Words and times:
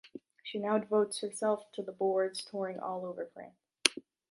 She 0.41 0.57
now 0.57 0.79
devotes 0.79 1.21
her 1.21 1.29
self 1.31 1.71
to 1.73 1.83
the 1.83 1.91
boards, 1.91 2.43
touring 2.43 2.79
all 2.79 3.05
over 3.05 3.27
France. 3.35 3.59